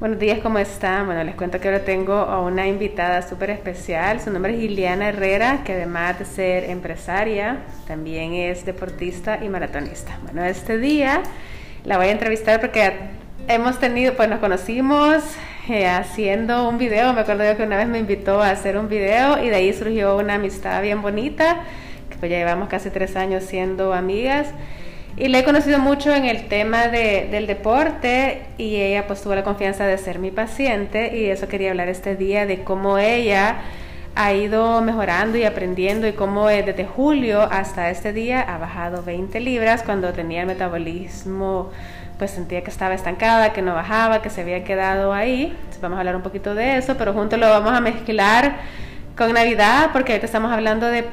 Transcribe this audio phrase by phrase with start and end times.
[0.00, 1.04] Buenos días, ¿cómo están?
[1.04, 4.18] Bueno, les cuento que ahora tengo a una invitada súper especial.
[4.18, 10.18] Su nombre es Iliana Herrera, que además de ser empresaria, también es deportista y maratonista.
[10.22, 11.22] Bueno, este día
[11.84, 12.94] la voy a entrevistar porque
[13.46, 15.22] hemos tenido, pues nos conocimos
[15.68, 17.12] eh, haciendo un video.
[17.12, 19.70] Me acuerdo yo que una vez me invitó a hacer un video y de ahí
[19.74, 21.60] surgió una amistad bien bonita,
[22.08, 24.48] que pues ya llevamos casi tres años siendo amigas.
[25.16, 29.34] Y la he conocido mucho en el tema de, del deporte y ella pues tuvo
[29.34, 33.56] la confianza de ser mi paciente y eso quería hablar este día de cómo ella
[34.14, 39.38] ha ido mejorando y aprendiendo y cómo desde julio hasta este día ha bajado 20
[39.40, 41.70] libras cuando tenía el metabolismo
[42.18, 45.56] pues sentía que estaba estancada, que no bajaba, que se había quedado ahí.
[45.80, 48.56] vamos a hablar un poquito de eso, pero juntos lo vamos a mezclar
[49.16, 51.06] con Navidad porque ahorita estamos hablando de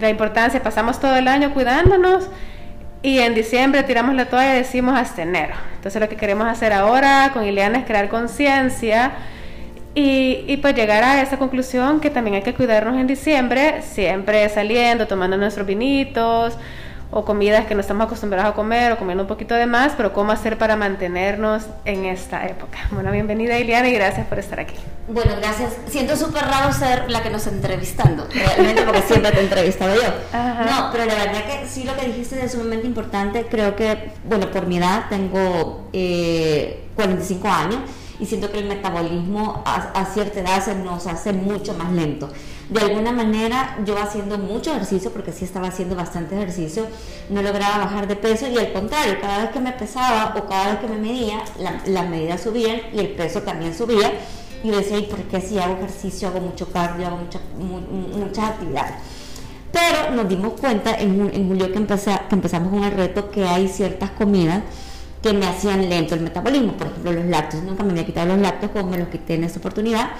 [0.00, 2.28] la importancia, pasamos todo el año cuidándonos
[3.02, 5.54] y en diciembre tiramos la toalla y decimos hasta enero.
[5.74, 9.12] Entonces lo que queremos hacer ahora con Ileana es crear conciencia
[9.94, 14.48] y, y, pues llegar a esa conclusión que también hay que cuidarnos en diciembre, siempre
[14.48, 16.56] saliendo, tomando nuestros vinitos,
[17.12, 20.14] o comidas que no estamos acostumbrados a comer o comiendo un poquito de más, pero
[20.14, 22.78] cómo hacer para mantenernos en esta época.
[22.90, 24.74] Bueno, bienvenida Iliana y gracias por estar aquí.
[25.08, 25.74] Bueno, gracias.
[25.88, 30.08] Siento súper raro ser la que nos entrevistando, realmente porque siempre te he entrevistado yo.
[30.32, 33.46] No, pero la verdad que sí lo que dijiste es sumamente importante.
[33.46, 37.80] Creo que, bueno, por mi edad tengo eh, 45 años
[38.22, 42.30] y siento que el metabolismo a, a cierta edad se nos hace mucho más lento
[42.72, 46.86] de alguna manera yo haciendo mucho ejercicio, porque sí estaba haciendo bastante ejercicio,
[47.28, 50.72] no lograba bajar de peso y al contrario, cada vez que me pesaba o cada
[50.72, 54.12] vez que me medía, las la medidas subían y el peso también subía.
[54.64, 58.92] Y decía, ¿y por qué si hago ejercicio, hago mucho cardio, hago mucha, muchas actividades?
[59.72, 63.66] Pero nos dimos cuenta en, en julio que, que empezamos con el reto que hay
[63.66, 64.62] ciertas comidas
[65.22, 68.38] que me hacían lento el metabolismo, por ejemplo los lácteos, nunca me había quitado los
[68.38, 70.10] lácteos como me los quité en esta oportunidad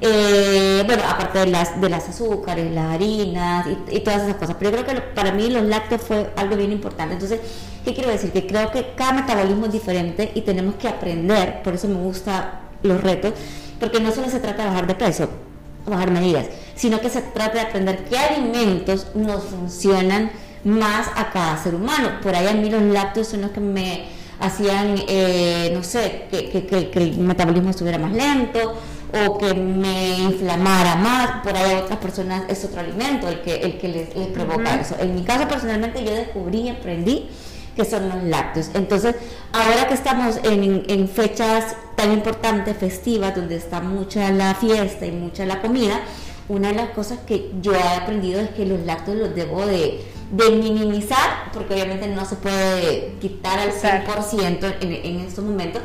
[0.00, 4.56] eh, bueno, aparte de las, de las azúcares, las harinas y, todas esas cosas.
[4.58, 7.14] Pero yo creo que para mí los lácteos fue algo bien importante.
[7.14, 7.40] Entonces,
[7.84, 8.30] ¿qué quiero decir?
[8.30, 12.50] Que creo que cada metabolismo es diferente y tenemos que aprender, por eso me gustan
[12.82, 13.32] los retos,
[13.80, 15.28] porque no solo se trata de bajar de peso,
[15.84, 20.30] bajar medidas, sino que se trata de aprender qué alimentos nos funcionan
[20.62, 22.20] más a cada ser humano.
[22.22, 24.04] Por ahí a mí los lácteos son los que me
[24.40, 28.76] hacían, eh, no sé, que, que el metabolismo estuviera más lento
[29.26, 33.78] o que me inflamara más, por ahí otras personas es otro alimento el que, el
[33.78, 34.96] que les, provoca eso.
[35.00, 37.28] En mi caso personalmente yo descubrí y aprendí
[37.74, 38.70] que son los lácteos.
[38.74, 39.14] Entonces,
[39.52, 45.12] ahora que estamos en, en fechas tan importantes, festivas, donde está mucha la fiesta y
[45.12, 46.00] mucha la comida,
[46.48, 50.00] una de las cosas que yo he aprendido es que los lácteos los debo de,
[50.30, 55.82] de minimizar, porque obviamente no se puede quitar al 100% en, en estos momentos,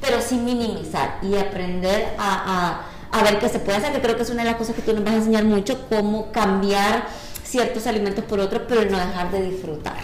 [0.00, 4.22] pero sí minimizar y aprender a, a, ver qué se puede hacer, que creo que
[4.22, 7.06] es una de las cosas que tú nos vas a enseñar mucho, cómo cambiar
[7.44, 9.96] ciertos alimentos por otros, pero no dejar de disfrutar.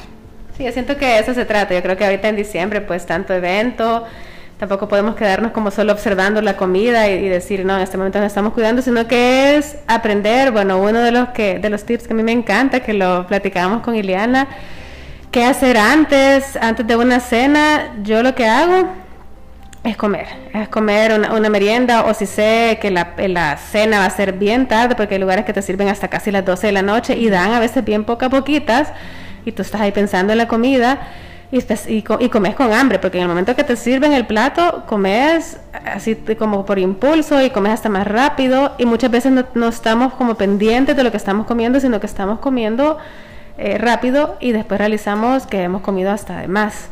[0.57, 1.75] Sí, yo siento que eso se trata.
[1.75, 4.05] Yo creo que ahorita en diciembre, pues tanto evento,
[4.63, 8.29] tampoco podemos quedarnos como solo observando la comida y, decir, no, en este momento nos
[8.29, 12.13] estamos cuidando, sino que es aprender, bueno, uno de los, que, de los tips que
[12.13, 14.47] a mí me encanta, que lo platicábamos con Ileana,
[15.33, 18.87] qué hacer antes, antes de una cena, yo lo que hago
[19.83, 24.11] es comer, es comer una, merienda o si sé que la, la, cena va a
[24.11, 26.83] ser bien tarde porque hay lugares que te sirven hasta casi las 12 de la
[26.83, 28.93] noche y dan a veces bien poca poquitas
[29.45, 31.01] y tú estás ahí pensando en la comida
[31.53, 34.83] y, y, y, comes con hambre porque en el momento que te sirven el plato
[34.87, 40.15] comes así como por impulso y comes hasta más rápido y muchas veces no, estamos
[40.15, 42.99] como pendientes de lo que estamos comiendo sino que estamos comiendo
[43.59, 46.89] eh, rápido y después realizamos que hemos comido hasta de más.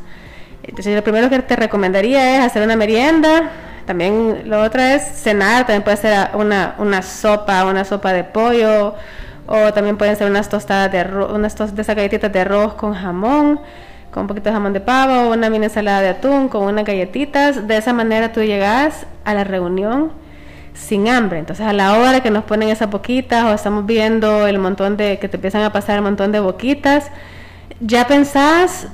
[0.63, 3.51] Entonces, lo primero que te recomendaría es hacer una merienda.
[3.87, 5.67] También lo otro es cenar.
[5.67, 8.95] También puede ser una, una sopa, una sopa de pollo.
[9.47, 12.95] O también pueden ser unas tostadas de arroz, unas tos de galletitas de arroz con
[12.95, 13.59] jamón,
[14.11, 17.67] con un poquito de jamón de pavo, una mini ensalada de atún, con unas galletitas.
[17.69, 20.13] De esa manera tú llegas a la reunión
[20.75, 21.39] sin hambre.
[21.39, 25.19] Entonces a la hora que nos ponen esas boquitas o estamos viendo el montón de
[25.19, 27.11] que te empiezan a pasar el montón de boquitas,
[27.81, 28.89] ya pensás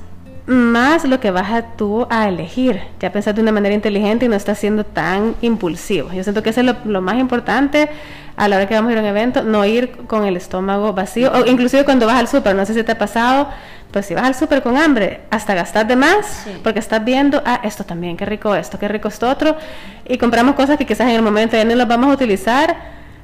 [0.47, 2.81] más lo que vas a tú a elegir.
[3.01, 6.13] Ya pensar de una manera inteligente y no estás siendo tan impulsivo.
[6.13, 7.89] Yo siento que eso es lo, más importante
[8.37, 10.93] a la hora que vamos a ir a un evento, no ir con el estómago
[10.93, 13.49] vacío, o inclusive cuando vas al súper, no sé si te ha pasado,
[13.91, 17.61] pues si vas al súper con hambre, hasta gastar de más, porque estás viendo, ah,
[17.63, 19.57] esto también, qué rico esto, qué rico esto otro,
[20.07, 22.77] y compramos cosas que quizás en el momento ya no las vamos a utilizar,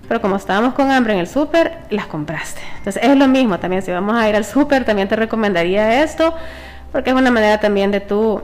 [0.09, 2.61] pero como estábamos con hambre en el súper, las compraste.
[2.79, 6.35] Entonces es lo mismo también, si vamos a ir al súper, también te recomendaría esto,
[6.91, 8.43] porque es una manera también de tú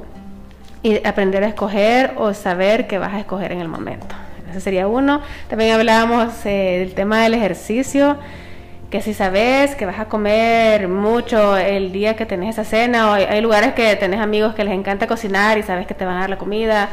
[0.83, 4.15] y aprender a escoger o saber qué vas a escoger en el momento.
[4.51, 5.21] Ese sería uno.
[5.49, 8.17] También hablábamos eh, del tema del ejercicio,
[8.91, 13.13] que si sabes que vas a comer mucho el día que tenés esa cena, o
[13.13, 16.21] hay, lugares que tenés amigos que les encanta cocinar y sabes que te van a
[16.21, 16.89] dar la comida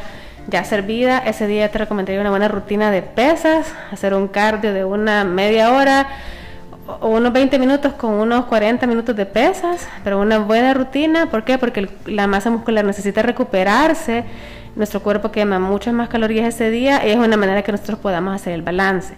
[0.48, 4.84] ya servida, ese día te recomendaría una buena rutina de pesas, hacer un cardio de
[4.84, 6.06] una media hora
[7.00, 11.42] o unos 20 minutos con unos 40 minutos de pesas, pero una buena rutina, ¿por
[11.44, 11.58] qué?
[11.58, 14.24] Porque la masa muscular necesita recuperarse,
[14.76, 18.34] nuestro cuerpo quema muchas más calorías ese día y es una manera que nosotros podamos
[18.34, 19.14] hacer el balance.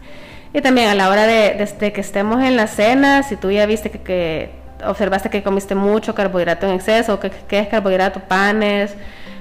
[0.53, 3.91] Y también a la hora de, que estemos en la cena, si tú ya viste
[3.91, 4.51] que,
[4.87, 8.95] observaste que comiste mucho carbohidrato en exceso, que, que es carbohidrato, panes,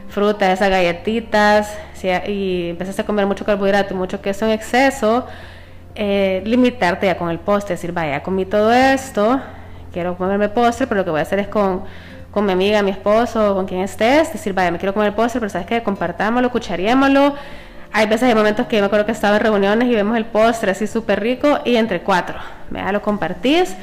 [0.10, 1.78] frutas, esas galletitas,
[2.28, 5.26] y empezaste a comer mucho carbohidrato y mucho queso en exceso,
[5.96, 9.40] eh, limitarte ya con el postre, decir, vaya, comí todo esto,
[9.92, 11.84] quiero comerme postre, pero lo que voy a hacer es con,
[12.32, 15.50] con mi amiga, mi esposo, con quien estés, decir, vaya, me quiero comer postre, pero
[15.50, 17.36] sabes que compartámoslo, cucharémoslo.
[17.98, 20.26] Hay veces, hay momentos que yo me acuerdo que estaba en reuniones y vemos el
[20.26, 22.38] postre así súper rico y entre cuatro,
[22.70, 23.76] ¿me lo compartís.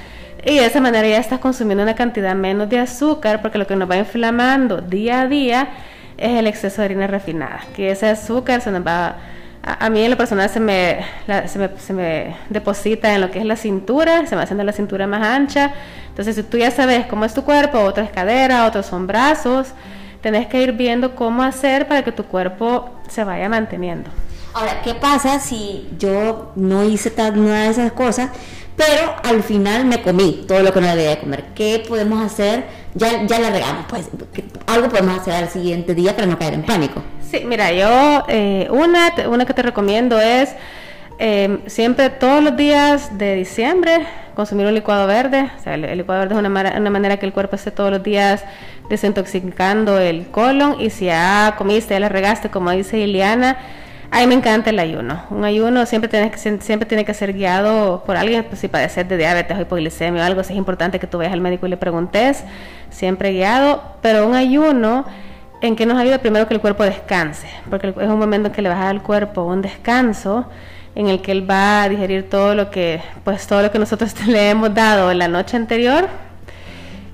[0.44, 3.74] Y de esa manera ya estás consumiendo una cantidad menos de azúcar, porque lo que
[3.74, 5.68] nos va inflamando día a día
[6.16, 9.16] es el exceso de harina refinada, que ese azúcar se nos va
[9.64, 11.00] a, mí en lo personal se me,
[11.48, 15.26] se me, deposita en lo que es la cintura, se me haciendo la cintura más
[15.26, 15.72] ancha.
[16.10, 19.74] Entonces, si tú ya sabes cómo es tu cuerpo, otro es cadera, otros son brazos,
[20.24, 24.08] tenés que ir viendo cómo hacer para que tu cuerpo se vaya manteniendo.
[24.54, 28.30] Ahora, ¿qué pasa si yo no hice nada de esas cosas,
[28.74, 31.44] pero al final me comí todo lo que no debía comer?
[31.54, 32.64] ¿Qué podemos hacer?
[32.94, 34.08] Ya, ya la regamos, pues
[34.66, 37.02] algo podemos hacer al siguiente día para no caer en pánico.
[37.30, 40.54] Sí, mira, yo eh, una, una que te recomiendo es
[41.18, 45.50] eh, siempre todos los días de diciembre consumir un licuado verde.
[45.58, 48.44] O sea, el, licuado verde es una, manera que el cuerpo esté todos los días
[48.88, 53.56] desintoxicando el colon y si ya comiste, ya la regaste, como dice Iliana,
[54.10, 55.22] a mí me encanta el ayuno.
[55.30, 59.08] Un ayuno siempre tiene que, siempre tiene que ser guiado por alguien, pues si padeces
[59.08, 61.76] de diabetes o hipoglicemia o algo, es importante que tú vayas al médico y le
[61.76, 62.44] preguntes,
[62.90, 65.04] siempre guiado, pero un ayuno
[65.60, 68.62] en que nos ayuda primero que el cuerpo descanse, porque es un momento en que
[68.62, 70.46] le vas al cuerpo un descanso
[70.94, 74.14] en el que él va a digerir todo lo que pues todo lo que nosotros
[74.26, 76.08] le hemos dado la noche anterior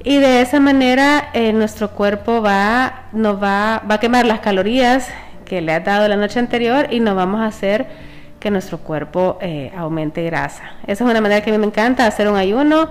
[0.03, 5.09] y de esa manera eh, nuestro cuerpo va nos va, va a quemar las calorías
[5.44, 7.87] que le ha dado la noche anterior y no vamos a hacer
[8.41, 10.62] que nuestro cuerpo eh, aumente grasa.
[10.85, 12.88] Esa es una manera que a mí me encanta, hacer un ayuno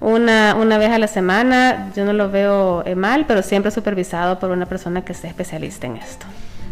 [0.00, 1.90] una, una vez a la semana.
[1.94, 5.86] Yo no lo veo eh, mal, pero siempre supervisado por una persona que esté especialista
[5.86, 6.26] en esto.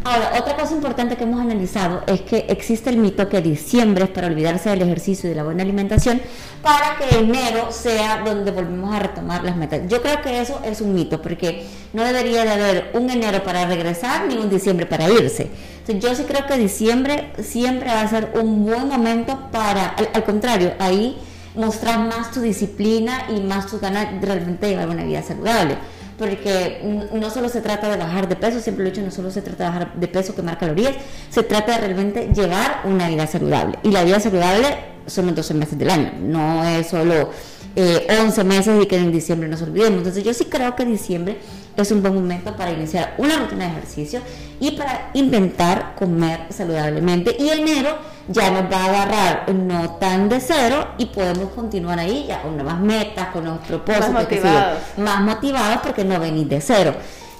[0.08, 4.10] Ahora, otra cosa importante que hemos analizado es que existe el mito que diciembre es
[4.10, 6.22] para olvidarse del ejercicio y de la buena alimentación,
[6.62, 9.82] para que enero sea donde volvemos a retomar las metas.
[9.86, 13.66] Yo creo que eso es un mito, porque no debería de haber un enero para
[13.66, 15.50] regresar ni un diciembre para irse.
[15.86, 20.72] Yo sí creo que diciembre siempre va a ser un buen momento para, al contrario,
[20.78, 21.18] ahí
[21.54, 25.76] mostrar más tu disciplina y más tu ganas de realmente llevar una vida saludable.
[26.18, 29.30] Porque no solo se trata de bajar de peso, siempre lo he dicho, no solo
[29.30, 30.94] se trata de bajar de peso, quemar calorías,
[31.30, 33.78] se trata de realmente llevar una vida saludable.
[33.84, 34.66] Y la vida saludable
[35.06, 37.30] son los 12 meses del año, no es solo
[37.76, 39.98] eh, 11 meses y que en diciembre nos olvidemos.
[39.98, 41.38] Entonces yo sí creo que diciembre
[41.82, 44.20] es un buen momento para iniciar una rutina de ejercicio
[44.60, 47.36] y para intentar comer saludablemente.
[47.38, 47.96] Y enero
[48.28, 52.56] ya nos va a agarrar no tan de cero y podemos continuar ahí ya con
[52.56, 54.10] nuevas metas, con nuevos propósitos.
[54.10, 54.78] Más motivados.
[54.96, 56.94] Más motivados porque no venís de cero.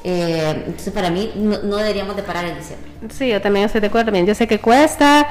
[0.04, 2.90] Eh, entonces para mí no, deberíamos de parar en diciembre.
[3.11, 4.16] Sí, yo también estoy de acuerdo.
[4.16, 5.28] Yo sé que cuesta.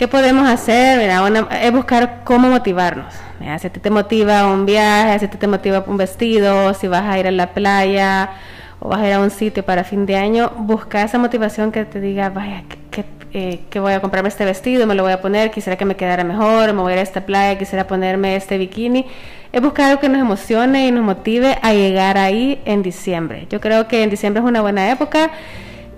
[0.00, 0.98] ¿Qué podemos hacer?
[0.98, 1.22] Mira,
[1.60, 3.12] es buscar cómo motivarnos.
[3.60, 7.30] Si te motiva un viaje, si te motiva un vestido, si vas a ir a
[7.30, 8.30] la playa
[8.78, 11.84] o vas a ir a un sitio para fin de año, busca esa motivación que
[11.84, 13.04] te diga, vaya, que,
[13.34, 15.96] eh, que voy a comprarme este vestido, me lo voy a poner, quisiera que me
[15.96, 19.04] quedara mejor, me voy a ir a esta playa, quisiera ponerme este bikini.
[19.52, 23.48] Es buscar algo que nos emocione y nos motive a llegar ahí en diciembre.
[23.50, 25.30] Yo creo que en diciembre es una buena época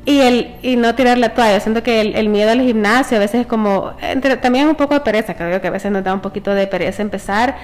[0.04, 1.60] y el y no tirar la toalla.
[1.60, 5.00] Siento que el, miedo al gimnasio a veces es como entre, también un poco de
[5.00, 7.56] pereza creo que a veces nos da un poquito de pereza empezar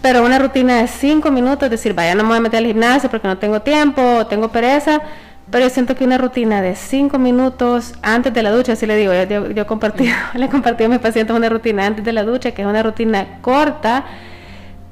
[0.00, 3.10] pero una rutina de cinco minutos decir vaya no me voy a meter al gimnasio
[3.10, 5.02] porque no tengo tiempo tengo pereza
[5.50, 8.96] pero yo siento que una rutina de cinco minutos antes de la ducha así le
[8.96, 12.22] digo yo, yo, compartido le he compartido a mis pacientes una rutina antes de la
[12.22, 14.04] ducha que es una rutina corta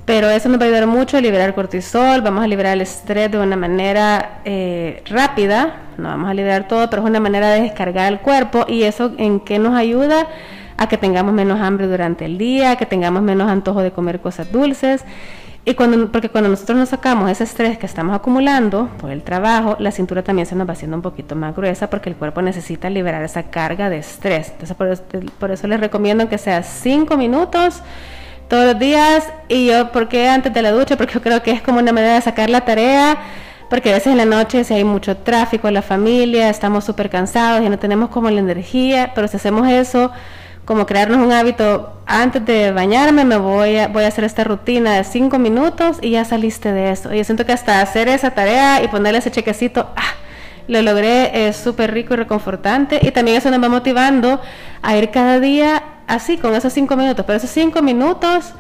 [0.07, 3.31] pero eso nos va a ayudar mucho a liberar cortisol, vamos a liberar el estrés
[3.31, 7.63] de una manera eh, rápida, no vamos a liberar todo, pero es una manera de
[7.63, 10.29] descargar el cuerpo y eso en qué nos ayuda
[10.79, 14.51] a que tengamos menos hambre durante el día, que tengamos menos antojo de comer cosas
[14.53, 15.05] dulces
[15.69, 19.75] y cuando, porque cuando nosotros nos sacamos ese estrés que estamos acumulando por el trabajo,
[19.81, 22.89] la cintura también se nos va haciendo un poquito más gruesa porque el cuerpo necesita
[22.89, 24.53] liberar esa carga de estrés.
[24.53, 24.97] Entonces, por,
[25.41, 27.83] por eso les recomiendo que sea cinco minutos
[28.49, 29.25] todos los días.
[29.49, 30.97] Y yo, ¿por qué antes de la ducha?
[30.97, 33.19] Porque yo creo que es como una manera de sacar la tarea.
[33.69, 37.11] Porque a veces en la noche, si hay mucho tráfico en la familia, estamos súper
[37.11, 39.13] cansados y no tenemos como la energía.
[39.15, 40.13] Pero si hacemos eso
[40.65, 44.97] como crearnos un hábito, antes de bañarme me voy a, voy a hacer esta rutina
[44.97, 47.15] de cinco minutos y ya saliste de eso.
[47.15, 50.15] Y yo siento que hasta hacer esa tarea y ponerle ese chequecito, ah,
[50.67, 52.99] lo logré, es súper rico y reconfortante.
[53.01, 54.41] Y también eso nos va motivando
[54.83, 57.25] a ir cada día así, con esos cinco minutos.
[57.27, 58.53] Pero esos cinco minutos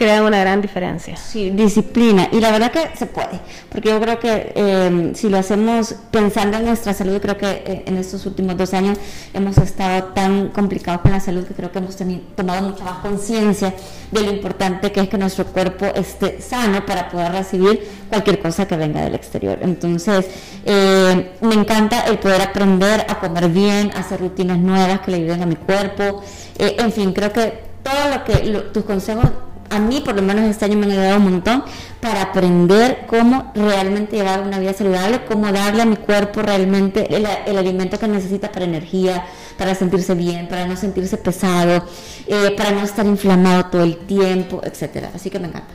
[0.00, 1.14] crea una gran diferencia.
[1.14, 2.30] Sí, disciplina.
[2.32, 3.38] Y la verdad que se puede,
[3.68, 7.82] porque yo creo que eh, si lo hacemos pensando en nuestra salud, creo que eh,
[7.84, 8.96] en estos últimos dos años
[9.34, 13.00] hemos estado tan complicados con la salud que creo que hemos tenido, tomado mucha más
[13.00, 13.74] conciencia
[14.10, 18.66] de lo importante que es que nuestro cuerpo esté sano para poder recibir cualquier cosa
[18.66, 19.58] que venga del exterior.
[19.60, 20.26] Entonces,
[20.64, 25.42] eh, me encanta el poder aprender a comer bien, hacer rutinas nuevas que le ayuden
[25.42, 26.22] a mi cuerpo.
[26.56, 29.30] en fin, creo que todo lo que tus consejos
[29.70, 31.64] a mí por lo menos este año me han ayudado un montón
[32.00, 37.26] para aprender cómo realmente llevar una vida saludable, cómo darle a mi cuerpo realmente el,
[37.56, 39.24] alimento que necesita para energía,
[39.56, 41.84] para sentirse bien, para no sentirse pesado,
[42.26, 45.10] eh, para no estar inflamado todo el tiempo, etcétera.
[45.14, 45.72] Así que me encanta.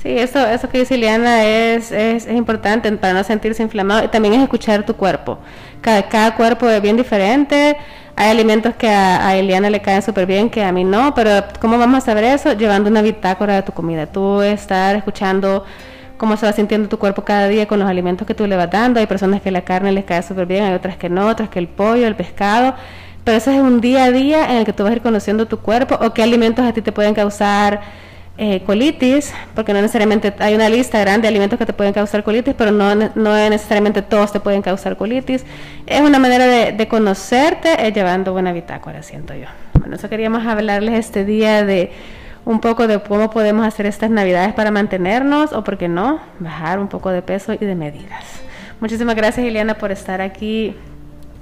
[0.00, 4.34] Sí, eso, eso que dice Ileana es, es, importante para no sentirse inflamado y también
[4.34, 5.38] es escuchar tu cuerpo.
[5.80, 7.76] Cada, cada cuerpo es bien diferente
[8.16, 11.78] hay alimentos que a, Eliana le caen súper bien, que a mí no, pero ¿cómo
[11.78, 12.52] vamos a saber eso?
[12.52, 14.06] Llevando una bitácora de tu comida.
[14.06, 15.64] Tú estar escuchando
[16.16, 18.70] cómo se va sintiendo tu cuerpo cada día con los alimentos que tú le vas
[18.70, 19.00] dando.
[19.00, 21.58] Hay personas que la carne les cae súper bien, hay otras que no, otras que
[21.58, 22.74] el pollo, el pescado.
[23.24, 25.46] Pero eso es un día a día en el que tú vas a ir conociendo
[25.46, 27.80] tu cuerpo o qué alimentos a ti te pueden causar
[28.36, 32.24] eh, colitis, porque no necesariamente hay una lista grande de alimentos que te pueden causar
[32.24, 35.44] colitis, pero no, no necesariamente todos te pueden causar colitis.
[35.86, 39.46] Es una manera de, conocerte llevando buena bitácora, siento yo.
[39.74, 41.92] Bueno, eso queríamos hablarles este día de
[42.44, 46.80] un poco de cómo podemos hacer estas navidades para mantenernos o, por qué no, bajar
[46.80, 48.24] un poco de peso y de medidas.
[48.80, 50.74] Muchísimas gracias, Ileana, por estar aquí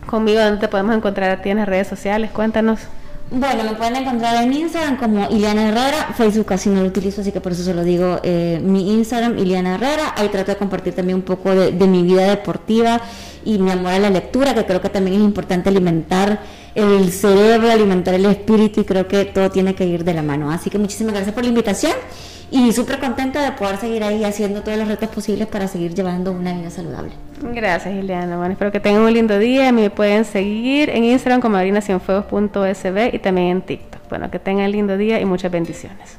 [0.07, 0.41] conmigo.
[0.41, 2.31] ¿Dónde te podemos encontrar a ti en las redes sociales?
[2.31, 2.87] Cuéntanos.
[3.35, 7.33] Bueno, me pueden encontrar en Instagram como Iliana Herrera, Facebook casi no lo utilizo, así
[7.33, 10.95] que por eso se lo digo, eh, mi Instagram, Iliana Herrera, ahí trato de compartir
[10.95, 13.01] también un poco de, mi vida deportiva
[13.43, 16.41] y mi amor a la lectura, que creo que también es importante alimentar
[16.75, 20.51] el cerebro, alimentar el espíritu y creo que todo tiene que ir de la mano.
[20.51, 21.95] Así que muchísimas gracias por la invitación
[22.51, 26.33] y súper contenta de poder seguir ahí haciendo todos los retos posibles para seguir llevando
[26.33, 27.12] una vida saludable.
[27.43, 28.37] Gracias, Ileana.
[28.37, 29.73] Bueno, espero que tengan un lindo día.
[29.73, 34.09] Me pueden seguir en Instagram como marinacienfuegos.sb y también en TikTok.
[34.09, 36.19] Bueno, que tengan un lindo día y muchas bendiciones.